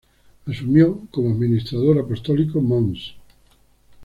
[0.47, 3.13] Asumió como Administrador Apostólico mons.